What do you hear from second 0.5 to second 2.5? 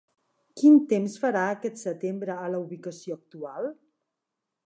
Quin temps farà aquest setembre a